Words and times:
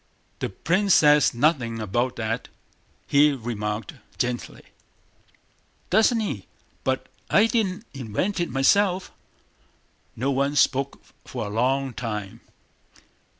"The 0.39 0.49
prince 0.49 0.95
says 0.95 1.31
nothing 1.35 1.79
about 1.79 2.15
that," 2.15 2.47
he 3.05 3.33
remarked 3.33 3.93
gently. 4.17 4.63
"Doesn't 5.91 6.19
he? 6.21 6.47
But 6.83 7.05
I 7.29 7.45
didn't 7.45 7.85
invent 7.93 8.39
it 8.39 8.49
myself." 8.49 9.11
No 10.15 10.31
one 10.31 10.55
spoke 10.55 11.03
for 11.25 11.45
a 11.45 11.49
long 11.53 11.93
time. 11.93 12.41